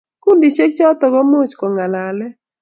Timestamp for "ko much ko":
1.13-1.65